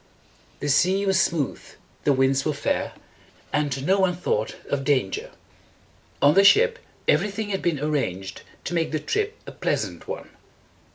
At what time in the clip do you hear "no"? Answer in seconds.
3.85-3.99